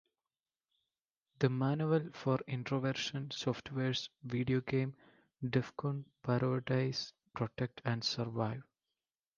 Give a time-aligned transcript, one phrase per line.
[1.37, 4.95] The manual for Introversion Software's video game
[5.43, 8.63] "Defcon" parodies "Protect and Survive".